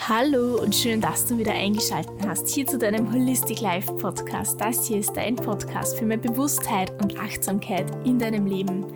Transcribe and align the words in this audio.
Hallo 0.00 0.62
und 0.62 0.74
schön, 0.74 1.00
dass 1.00 1.26
du 1.26 1.36
wieder 1.36 1.52
eingeschaltet 1.52 2.14
hast 2.26 2.48
hier 2.48 2.64
zu 2.66 2.78
deinem 2.78 3.12
Holistic 3.12 3.60
Life 3.60 3.92
Podcast. 3.94 4.58
Das 4.58 4.86
hier 4.86 4.98
ist 4.98 5.12
dein 5.14 5.36
Podcast 5.36 5.98
für 5.98 6.06
mehr 6.06 6.16
Bewusstheit 6.16 6.90
und 7.02 7.18
Achtsamkeit 7.18 7.84
in 8.06 8.18
deinem 8.18 8.46
Leben. 8.46 8.86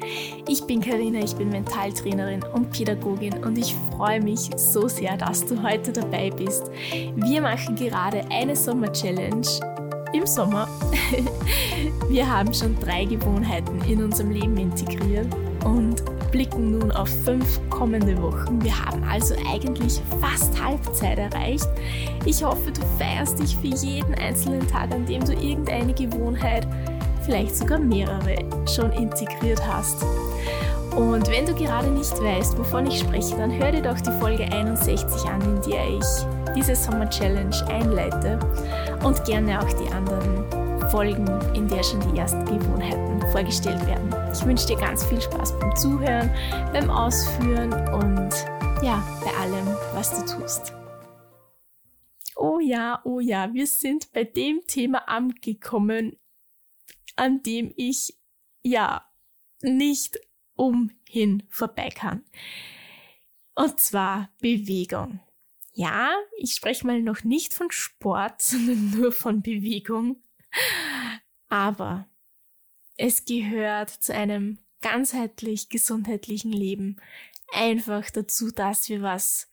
Ich 0.49 0.65
bin 0.65 0.81
Karina, 0.81 1.19
ich 1.19 1.35
bin 1.35 1.51
Mentaltrainerin 1.51 2.43
und 2.55 2.71
Pädagogin 2.71 3.45
und 3.45 3.59
ich 3.59 3.75
freue 3.91 4.23
mich 4.23 4.49
so 4.57 4.89
sehr, 4.89 5.17
dass 5.17 5.45
du 5.45 5.63
heute 5.63 5.93
dabei 5.93 6.31
bist. 6.31 6.71
Wir 7.17 7.43
machen 7.43 7.75
gerade 7.75 8.25
eine 8.31 8.57
Sommer-Challenge 8.57 9.47
im 10.15 10.27
Sommer. 10.27 10.69
Wir 12.09 12.31
haben 12.31 12.55
schon 12.55 12.79
drei 12.79 13.05
Gewohnheiten 13.05 13.83
in 13.91 14.05
unserem 14.05 14.31
Leben 14.31 14.57
integriert 14.57 15.27
und 15.65 16.03
blicken 16.33 16.79
nun 16.79 16.91
auf 16.91 17.09
fünf 17.25 17.61
kommende 17.71 18.21
Wochen. 18.21 18.61
Wir 18.65 18.77
haben 18.85 19.05
also 19.05 19.35
eigentlich 19.53 20.01
fast 20.21 20.61
Halbzeit 20.61 21.19
erreicht. 21.19 21.69
Ich 22.25 22.43
hoffe, 22.43 22.73
du 22.73 22.81
feierst 22.99 23.39
dich 23.39 23.57
für 23.57 23.69
jeden 23.69 24.15
einzelnen 24.17 24.67
Tag, 24.67 24.93
an 24.93 25.07
dem 25.07 25.25
du 25.25 25.35
irgendeine 25.35 25.93
Gewohnheit, 25.93 26.67
vielleicht 27.25 27.55
sogar 27.55 27.79
mehrere, 27.79 28.37
schon 28.67 28.91
integriert 28.93 29.63
hast. 29.65 30.05
Und 30.97 31.29
wenn 31.31 31.47
du 31.47 31.55
gerade 31.55 31.89
nicht 31.89 32.13
weißt, 32.21 32.59
wovon 32.59 32.87
ich 32.87 32.99
spreche, 32.99 33.37
dann 33.37 33.53
hör 33.53 33.71
dir 33.71 33.83
doch 33.83 34.01
die 34.01 34.13
Folge 34.21 34.45
61 34.45 35.29
an, 35.29 35.41
in 35.43 35.71
der 35.71 35.89
ich 35.89 36.55
diese 36.57 36.75
Sommer 36.75 37.09
Challenge 37.09 37.57
einleite 37.69 38.39
und 39.05 39.25
gerne 39.25 39.61
auch 39.61 39.73
die 39.73 39.91
anderen 39.93 40.62
Folgen, 40.93 41.27
in 41.55 41.67
der 41.69 41.83
schon 41.83 42.01
die 42.13 42.19
ersten 42.19 42.45
Gewohnheiten 42.45 43.19
vorgestellt 43.33 43.81
werden. 43.87 44.15
Ich 44.31 44.45
wünsche 44.45 44.67
dir 44.67 44.77
ganz 44.77 45.03
viel 45.07 45.23
Spaß 45.23 45.59
beim 45.59 45.75
Zuhören, 45.75 46.31
beim 46.71 46.91
Ausführen 46.91 47.73
und 47.95 48.31
ja, 48.85 49.03
bei 49.25 49.33
allem, 49.41 49.67
was 49.95 50.11
du 50.11 50.39
tust. 50.39 50.75
Oh 52.37 52.61
ja, 52.61 53.01
oh 53.05 53.21
ja, 53.21 53.55
wir 53.55 53.67
sind 53.67 54.13
bei 54.13 54.25
dem 54.25 54.61
Thema 54.67 55.09
angekommen, 55.09 56.19
an 57.17 57.43
dem 57.43 57.73
ich 57.75 58.19
ja 58.63 59.11
nicht 59.63 60.21
umhin 60.57 61.45
vorbei 61.49 61.89
kann. 61.89 62.23
Und 63.55 63.81
zwar 63.81 64.29
Bewegung. 64.43 65.21
Ja, 65.73 66.13
ich 66.37 66.53
spreche 66.53 66.87
mal 66.87 67.01
noch 67.01 67.25
nicht 67.25 67.55
von 67.55 67.71
Sport, 67.71 68.43
sondern 68.43 68.91
nur 68.91 69.11
von 69.11 69.41
Bewegung. 69.41 70.23
Aber 71.49 72.09
es 72.97 73.25
gehört 73.25 73.91
zu 73.91 74.15
einem 74.15 74.59
ganzheitlich 74.81 75.69
gesundheitlichen 75.69 76.53
Leben 76.53 77.01
einfach 77.53 78.11
dazu, 78.11 78.51
dass 78.51 78.89
wir 78.89 79.03
was 79.03 79.49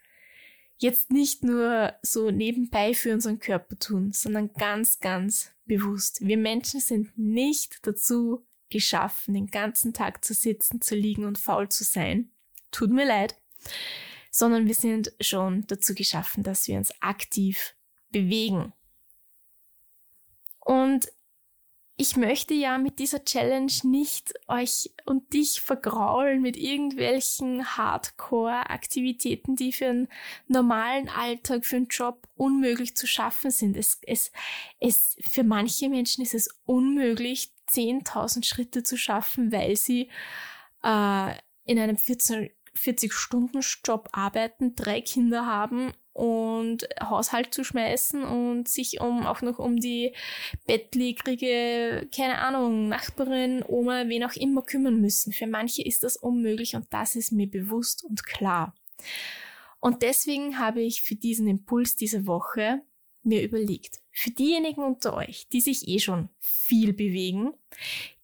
jetzt 0.78 1.12
nicht 1.12 1.44
nur 1.44 1.94
so 2.02 2.32
nebenbei 2.32 2.94
für 2.94 3.14
unseren 3.14 3.40
Körper 3.40 3.78
tun, 3.78 4.12
sondern 4.14 4.54
ganz, 4.54 5.00
ganz 5.00 5.52
bewusst. 5.66 6.26
Wir 6.26 6.38
Menschen 6.38 6.80
sind 6.80 7.18
nicht 7.18 7.86
dazu 7.86 8.46
geschaffen, 8.70 9.34
den 9.34 9.48
ganzen 9.48 9.94
Tag 9.94 10.24
zu 10.24 10.34
sitzen, 10.34 10.82
zu 10.82 10.96
liegen 10.96 11.26
und 11.26 11.38
faul 11.38 11.70
zu 11.70 11.84
sein. 11.84 12.32
Tut 12.72 12.92
mir 12.92 13.06
leid. 13.06 13.36
Sondern 14.32 14.68
wir 14.68 14.76
sind 14.76 15.12
schon 15.20 15.66
dazu 15.68 15.94
geschaffen, 15.96 16.44
dass 16.44 16.68
wir 16.68 16.78
uns 16.78 16.94
aktiv 17.02 17.76
bewegen. 18.12 18.74
Und 20.70 21.12
ich 21.98 22.16
möchte 22.16 22.54
ja 22.54 22.78
mit 22.78 23.00
dieser 23.00 23.26
Challenge 23.26 23.74
nicht 23.82 24.36
euch 24.48 24.92
und 25.04 25.34
dich 25.34 25.62
vergraulen 25.62 26.44
mit 26.44 26.58
irgendwelchen 26.58 27.76
Hardcore-Aktivitäten, 27.76 29.56
die 29.56 29.74
für 29.74 29.88
einen 29.88 30.08
normalen 30.48 31.10
Alltag, 31.10 31.66
für 31.66 31.78
einen 31.78 31.88
Job 31.88 32.28
unmöglich 32.36 32.96
zu 32.96 33.08
schaffen 33.08 33.50
sind. 33.50 33.76
Es, 33.76 34.00
es, 34.06 34.32
es, 34.80 35.18
für 35.22 35.44
manche 35.44 35.90
Menschen 35.90 36.22
ist 36.22 36.36
es 36.36 36.50
unmöglich, 36.66 37.52
10.000 37.72 38.46
Schritte 38.46 38.84
zu 38.84 38.96
schaffen, 38.96 39.52
weil 39.52 39.76
sie 39.76 40.12
äh, 40.84 41.34
in 41.66 41.80
einem 41.80 41.96
40-Stunden-Job 41.96 44.10
arbeiten, 44.12 44.76
drei 44.76 45.02
Kinder 45.02 45.48
haben 45.48 45.94
und 46.20 46.86
Haushalt 47.02 47.54
zu 47.54 47.64
schmeißen 47.64 48.24
und 48.24 48.68
sich 48.68 49.00
um 49.00 49.26
auch 49.26 49.42
noch 49.42 49.58
um 49.58 49.78
die 49.78 50.14
bettlägerige, 50.68 52.10
keine 52.14 52.40
Ahnung, 52.40 52.90
Nachbarin, 52.90 53.64
Oma, 53.66 54.10
wen 54.10 54.26
auch 54.26 54.36
immer 54.36 54.62
kümmern 54.62 55.00
müssen. 55.00 55.32
Für 55.32 55.48
manche 55.48 55.82
ist 55.82 56.04
das 56.04 56.18
unmöglich 56.18 56.76
und 56.76 56.88
das 56.90 57.16
ist 57.16 57.32
mir 57.32 57.50
bewusst 57.50 58.04
und 58.04 58.26
klar. 58.26 58.76
Und 59.80 60.02
deswegen 60.02 60.60
habe 60.60 60.82
ich 60.82 61.04
für 61.04 61.16
diesen 61.16 61.48
Impuls 61.48 61.96
diese 61.96 62.28
Woche 62.28 62.82
mir 63.24 63.42
überlegt, 63.42 64.00
für 64.12 64.32
diejenigen 64.32 64.84
unter 64.84 65.14
euch, 65.16 65.48
die 65.54 65.62
sich 65.62 65.88
eh 65.88 66.00
schon 66.00 66.28
viel 66.40 66.92
bewegen, 66.92 67.54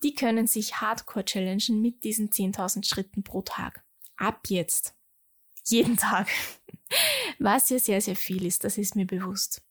die 0.04 0.14
können 0.14 0.48
sich 0.48 0.82
hardcore 0.82 1.24
challengen 1.24 1.82
mit 1.82 2.04
diesen 2.04 2.30
10.000 2.30 2.86
Schritten 2.86 3.24
pro 3.24 3.42
Tag. 3.42 3.86
Ab 4.18 4.48
jetzt 4.50 4.96
jeden 5.66 5.96
Tag. 5.96 6.28
Was 7.40 7.70
ja 7.70 7.80
sehr, 7.80 8.02
sehr 8.02 8.16
viel 8.16 8.46
ist, 8.46 8.64
das 8.64 8.78
ist 8.78 8.96
mir 8.96 9.06
bewusst. 9.06 9.62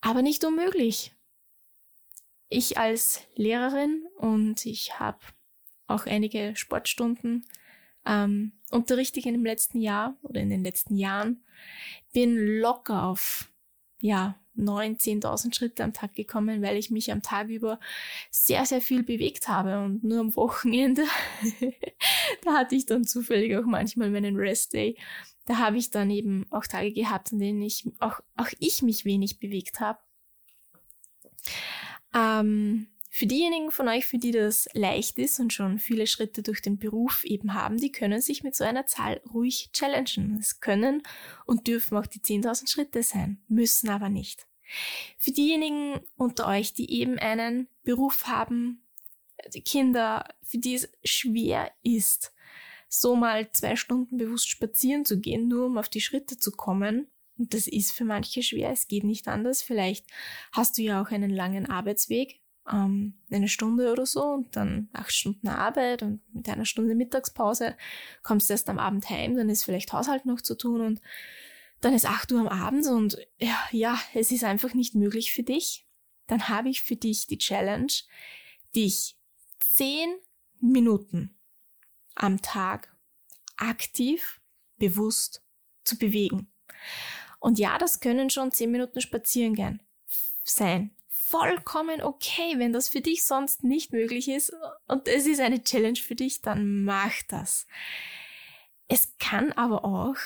Aber 0.00 0.22
nicht 0.22 0.44
unmöglich. 0.44 1.14
Ich 2.48 2.78
als 2.78 3.26
Lehrerin 3.34 4.06
und 4.18 4.66
ich 4.66 5.00
habe 5.00 5.18
auch 5.88 6.06
einige 6.06 6.54
Sportstunden 6.54 7.46
ähm, 8.04 8.52
in 9.26 9.34
dem 9.34 9.44
letzten 9.44 9.80
Jahr 9.80 10.16
oder 10.22 10.40
in 10.40 10.50
den 10.50 10.62
letzten 10.62 10.96
Jahren, 10.96 11.44
bin 12.12 12.36
locker 12.60 13.04
auf 13.04 13.52
ja, 14.00 14.38
9.000, 14.56 15.22
10.000 15.22 15.54
Schritte 15.54 15.84
am 15.84 15.92
Tag 15.92 16.14
gekommen, 16.14 16.62
weil 16.62 16.76
ich 16.76 16.90
mich 16.90 17.12
am 17.12 17.22
Tag 17.22 17.48
über 17.48 17.78
sehr, 18.30 18.64
sehr 18.66 18.80
viel 18.80 19.02
bewegt 19.02 19.48
habe 19.48 19.84
und 19.84 20.04
nur 20.04 20.20
am 20.20 20.36
Wochenende, 20.36 21.04
da 22.44 22.54
hatte 22.54 22.74
ich 22.74 22.86
dann 22.86 23.04
zufällig 23.04 23.56
auch 23.56 23.66
manchmal 23.66 24.10
meinen 24.10 24.36
Rest 24.36 24.72
Day. 24.72 24.96
Da 25.46 25.58
habe 25.58 25.78
ich 25.78 25.90
dann 25.90 26.10
eben 26.10 26.46
auch 26.50 26.66
Tage 26.66 26.92
gehabt, 26.92 27.32
an 27.32 27.38
denen 27.38 27.62
ich 27.62 27.88
auch, 28.00 28.20
auch 28.36 28.48
ich 28.58 28.82
mich 28.82 29.04
wenig 29.04 29.38
bewegt 29.38 29.80
habe. 29.80 30.00
Ähm, 32.14 32.88
für 33.16 33.26
diejenigen 33.26 33.70
von 33.70 33.88
euch, 33.88 34.04
für 34.04 34.18
die 34.18 34.30
das 34.30 34.68
leicht 34.74 35.18
ist 35.18 35.40
und 35.40 35.50
schon 35.50 35.78
viele 35.78 36.06
Schritte 36.06 36.42
durch 36.42 36.60
den 36.60 36.76
Beruf 36.76 37.24
eben 37.24 37.54
haben, 37.54 37.78
die 37.78 37.90
können 37.90 38.20
sich 38.20 38.42
mit 38.42 38.54
so 38.54 38.62
einer 38.62 38.84
Zahl 38.84 39.22
ruhig 39.32 39.70
challengen. 39.72 40.36
Es 40.38 40.60
können 40.60 41.02
und 41.46 41.66
dürfen 41.66 41.96
auch 41.96 42.04
die 42.04 42.20
10.000 42.20 42.70
Schritte 42.70 43.02
sein, 43.02 43.40
müssen 43.48 43.88
aber 43.88 44.10
nicht. 44.10 44.46
Für 45.16 45.30
diejenigen 45.30 45.98
unter 46.18 46.46
euch, 46.46 46.74
die 46.74 46.90
eben 46.92 47.18
einen 47.18 47.68
Beruf 47.84 48.26
haben, 48.26 48.82
die 49.54 49.62
Kinder, 49.62 50.28
für 50.42 50.58
die 50.58 50.74
es 50.74 50.92
schwer 51.02 51.72
ist, 51.82 52.34
so 52.86 53.16
mal 53.16 53.50
zwei 53.50 53.76
Stunden 53.76 54.18
bewusst 54.18 54.50
spazieren 54.50 55.06
zu 55.06 55.20
gehen, 55.20 55.48
nur 55.48 55.64
um 55.64 55.78
auf 55.78 55.88
die 55.88 56.02
Schritte 56.02 56.36
zu 56.36 56.50
kommen, 56.50 57.06
und 57.38 57.54
das 57.54 57.66
ist 57.66 57.92
für 57.92 58.04
manche 58.04 58.42
schwer, 58.42 58.70
es 58.70 58.88
geht 58.88 59.04
nicht 59.04 59.28
anders. 59.28 59.62
Vielleicht 59.62 60.06
hast 60.52 60.76
du 60.76 60.82
ja 60.82 61.02
auch 61.02 61.10
einen 61.10 61.30
langen 61.30 61.66
Arbeitsweg, 61.66 62.40
ähm, 62.70 63.14
eine 63.30 63.48
Stunde 63.48 63.92
oder 63.92 64.06
so 64.06 64.22
und 64.24 64.56
dann 64.56 64.88
acht 64.92 65.12
Stunden 65.12 65.48
Arbeit 65.48 66.02
und 66.02 66.20
mit 66.34 66.48
einer 66.48 66.64
Stunde 66.64 66.94
Mittagspause 66.94 67.76
kommst 68.22 68.48
du 68.48 68.54
erst 68.54 68.68
am 68.68 68.78
Abend 68.78 69.08
heim, 69.10 69.36
dann 69.36 69.48
ist 69.48 69.64
vielleicht 69.64 69.92
Haushalt 69.92 70.26
noch 70.26 70.40
zu 70.40 70.56
tun 70.56 70.80
und 70.80 71.00
dann 71.80 71.94
ist 71.94 72.06
acht 72.06 72.32
Uhr 72.32 72.40
am 72.40 72.48
Abend 72.48 72.86
und 72.86 73.18
ja, 73.38 73.58
ja, 73.70 73.98
es 74.14 74.30
ist 74.32 74.44
einfach 74.44 74.74
nicht 74.74 74.94
möglich 74.94 75.32
für 75.32 75.42
dich. 75.42 75.86
Dann 76.26 76.48
habe 76.48 76.68
ich 76.68 76.82
für 76.82 76.96
dich 76.96 77.26
die 77.26 77.38
Challenge, 77.38 77.92
dich 78.74 79.16
zehn 79.60 80.08
Minuten 80.60 81.38
am 82.14 82.40
Tag 82.42 82.96
aktiv, 83.56 84.40
bewusst 84.78 85.44
zu 85.84 85.98
bewegen. 85.98 86.50
Und 87.38 87.58
ja, 87.58 87.78
das 87.78 88.00
können 88.00 88.30
schon 88.30 88.50
zehn 88.50 88.70
Minuten 88.70 89.00
spazieren 89.00 89.54
gehen 89.54 89.82
sein 90.44 90.95
vollkommen 91.28 92.02
okay, 92.02 92.54
wenn 92.58 92.72
das 92.72 92.88
für 92.88 93.00
dich 93.00 93.24
sonst 93.24 93.64
nicht 93.64 93.92
möglich 93.92 94.28
ist 94.28 94.52
und 94.86 95.08
es 95.08 95.26
ist 95.26 95.40
eine 95.40 95.62
Challenge 95.62 95.98
für 95.98 96.14
dich, 96.14 96.40
dann 96.40 96.84
mach 96.84 97.14
das. 97.28 97.66
Es 98.86 99.16
kann 99.18 99.50
aber 99.52 99.84
auch 99.84 100.16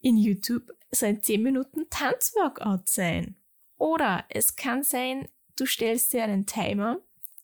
in 0.00 0.16
YouTube 0.16 0.72
so 0.90 1.04
ein 1.04 1.22
10 1.22 1.42
Minuten 1.42 1.90
Tanzworkout 1.90 2.88
sein. 2.88 3.36
Oder 3.76 4.24
es 4.30 4.56
kann 4.56 4.82
sein, 4.82 5.28
du 5.56 5.66
stellst 5.66 6.14
dir 6.14 6.24
einen 6.24 6.46
Timer, 6.46 6.98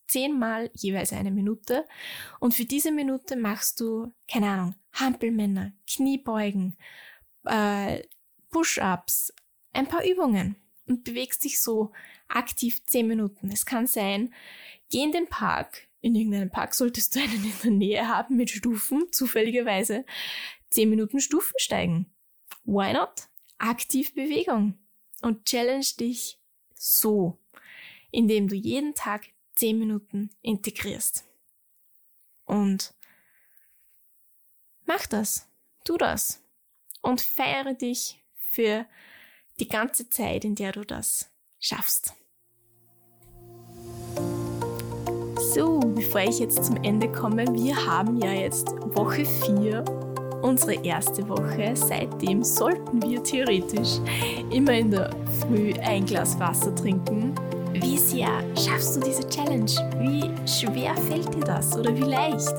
zehnmal 0.07 0.71
jeweils 0.73 1.13
eine 1.13 1.31
Minute 1.31 1.85
und 2.39 2.55
für 2.55 2.65
diese 2.65 2.91
Minute 2.91 3.35
machst 3.35 3.79
du, 3.79 4.13
keine 4.27 4.49
Ahnung, 4.49 4.75
Hampelmänner, 4.93 5.73
Kniebeugen, 5.87 6.75
äh, 7.43 8.01
Push-ups, 8.49 9.31
ein 9.73 9.87
paar 9.87 10.03
Übungen 10.03 10.55
und 10.87 11.03
bewegst 11.03 11.43
dich 11.43 11.59
so 11.61 11.91
aktiv 12.27 12.83
zehn 12.85 13.07
Minuten. 13.07 13.49
Es 13.51 13.65
kann 13.65 13.87
sein, 13.87 14.33
geh 14.89 15.03
in 15.03 15.11
den 15.11 15.27
Park. 15.27 15.87
In 16.01 16.15
irgendeinem 16.15 16.51
Park 16.51 16.75
solltest 16.75 17.15
du 17.15 17.19
einen 17.19 17.43
in 17.43 17.53
der 17.63 17.71
Nähe 17.71 18.07
haben 18.07 18.35
mit 18.35 18.51
Stufen, 18.51 19.07
zufälligerweise. 19.11 20.05
Zehn 20.69 20.89
Minuten 20.89 21.19
Stufen 21.19 21.55
steigen. 21.57 22.05
Why 22.63 22.93
not? 22.93 23.27
aktiv 23.57 24.13
Bewegung 24.13 24.77
und 25.21 25.45
challenge 25.45 25.87
dich 25.99 26.39
so, 26.73 27.37
indem 28.11 28.47
du 28.47 28.55
jeden 28.55 28.93
Tag 28.93 29.27
10 29.55 29.79
Minuten 29.79 30.29
integrierst. 30.41 31.25
Und 32.45 32.93
mach 34.85 35.05
das, 35.07 35.49
tu 35.83 35.97
das 35.97 36.43
und 37.01 37.21
feiere 37.21 37.73
dich 37.73 38.21
für 38.35 38.85
die 39.59 39.67
ganze 39.67 40.09
Zeit, 40.09 40.45
in 40.45 40.55
der 40.55 40.71
du 40.71 40.83
das 40.83 41.29
schaffst. 41.59 42.13
So, 45.53 45.79
bevor 45.79 46.21
ich 46.21 46.39
jetzt 46.39 46.65
zum 46.65 46.77
Ende 46.83 47.11
komme, 47.11 47.45
wir 47.53 47.75
haben 47.85 48.17
ja 48.17 48.31
jetzt 48.31 48.67
Woche 48.95 49.25
4, 49.25 49.83
unsere 50.41 50.73
erste 50.83 51.27
Woche. 51.29 51.71
Seitdem 51.75 52.43
sollten 52.43 53.01
wir 53.01 53.23
theoretisch 53.23 53.99
immer 54.51 54.73
in 54.73 54.91
der 54.91 55.09
Früh 55.39 55.73
ein 55.81 56.05
Glas 56.05 56.37
Wasser 56.39 56.75
trinken. 56.75 57.33
Wie 57.73 57.97
sehr 57.97 58.29
schaffst 58.55 58.95
du 58.95 58.99
diese 59.01 59.27
Challenge? 59.29 59.71
Wie 59.99 60.47
schwer 60.47 60.95
fällt 60.95 61.33
dir 61.33 61.43
das 61.43 61.77
oder 61.77 61.95
wie 61.95 62.01
leicht? 62.01 62.53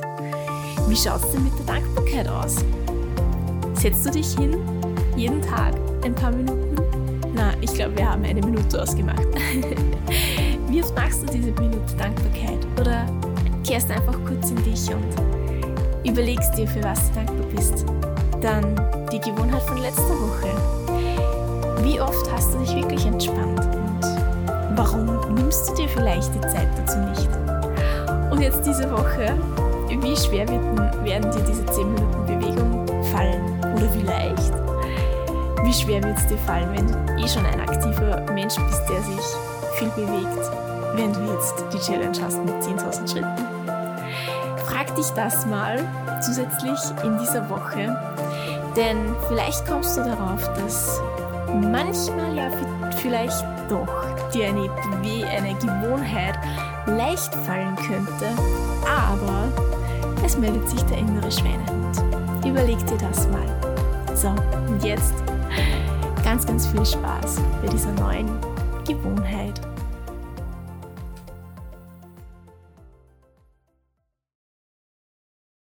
Wie 0.89 0.97
schaut 0.97 1.23
es 1.23 1.33
denn 1.33 1.45
mit 1.45 1.59
der 1.59 1.67
Dankbarkeit 1.67 2.29
aus? 2.29 2.57
Setzt 3.75 4.07
du 4.07 4.11
dich 4.11 4.35
hin, 4.37 4.57
jeden 5.17 5.43
Tag 5.43 5.75
ein 6.05 6.15
paar 6.15 6.31
Minuten? 6.33 6.66
Na, 7.37 7.53
ich 7.61 7.75
glaube, 7.75 7.95
wir 7.99 8.11
haben 8.11 8.25
eine 8.25 8.41
Minute 8.41 8.81
ausgemacht. 8.81 9.21
Wie 10.69 10.83
oft 10.83 10.97
machst 10.97 11.23
du 11.23 11.27
diese 11.27 11.53
Minute 11.53 11.95
Dankbarkeit? 11.99 12.67
Oder 12.81 13.05
kehrst 13.63 13.91
einfach 13.91 14.17
kurz 14.27 14.51
in 14.51 14.65
dich 14.65 14.89
und 14.89 16.09
überlegst 16.09 16.57
dir, 16.57 16.67
für 16.67 16.83
was 16.83 17.11
du 17.11 17.17
dankbar 17.17 17.47
bist? 17.55 17.85
Dann 18.41 18.75
die 19.13 19.21
Gewohnheit 19.21 19.63
von 19.63 19.77
letzter 19.77 20.15
Woche. 20.15 20.49
Wie 21.85 22.01
oft 22.01 22.33
hast 22.33 22.55
du 22.55 22.59
dich 22.61 22.75
wirklich 22.75 23.05
entspannt? 23.05 23.61
Und 23.61 24.79
warum 24.79 25.35
nimmst 25.35 25.69
du 25.69 25.75
dir 25.75 25.89
vielleicht 25.91 26.35
die 26.35 26.41
Zeit 26.41 26.69
dazu 26.79 26.99
nicht? 27.01 27.29
Und 28.31 28.41
jetzt 28.41 28.67
diese 28.67 28.91
Woche, 28.91 29.37
wie 29.89 30.17
schwer 30.17 30.49
werden 30.49 31.31
dir 31.31 31.45
diese 31.47 31.67
10 31.67 31.93
Minuten 31.93 32.27
Bewegung 32.27 32.87
fallen? 33.13 33.61
Oder 33.75 33.95
wie 33.95 34.03
leicht? 34.03 34.66
Wie 35.67 35.75
schwer 35.75 36.01
wird 36.01 36.17
es 36.17 36.29
dir 36.29 36.39
fallen, 36.39 36.73
wenn 36.77 36.87
du 36.87 37.25
eh 37.25 37.27
schon 37.27 37.45
ein 37.45 37.61
aktiver 37.61 38.21
Mensch 38.33 38.55
bist, 38.55 38.89
der 38.89 39.03
sich 39.03 39.27
viel 39.75 39.89
bewegt, 39.97 40.39
wenn 40.95 41.13
du 41.13 41.33
jetzt 41.33 41.55
die 41.73 41.79
Challenge 41.81 42.17
hast 42.23 42.39
mit 42.39 42.55
10.000 42.63 43.11
Schritten? 43.11 43.35
Frag 44.65 44.95
dich 44.95 45.09
das 45.17 45.45
mal 45.45 45.85
zusätzlich 46.25 46.79
in 47.03 47.19
dieser 47.19 47.51
Woche, 47.51 47.99
denn 48.77 49.13
vielleicht 49.27 49.67
kommst 49.67 49.97
du 49.97 50.05
darauf, 50.05 50.41
dass 50.55 51.01
manchmal 51.53 52.37
ja 52.37 52.49
vielleicht 53.03 53.45
doch 53.69 54.31
dir 54.33 54.47
eine, 54.47 54.71
eine 55.03 55.55
Gewohnheit 55.55 56.39
leicht 56.87 57.35
fallen 57.45 57.75
könnte, 57.75 58.29
aber 58.87 59.49
es 60.25 60.39
meldet 60.39 60.69
sich 60.71 60.83
der 60.83 60.99
innere 60.99 61.33
Schweinehund. 61.33 62.47
Überleg 62.47 62.79
dir 62.87 62.99
das 62.99 63.27
mal. 63.27 63.49
So, 64.15 64.29
und 64.69 64.85
jetzt 64.85 65.13
ganz, 66.27 66.45
ganz 66.45 66.67
viel 66.67 66.85
Spaß 66.85 67.37
bei 67.63 67.69
dieser 67.69 67.93
neuen 67.93 68.29
Gewohnheit 68.85 69.61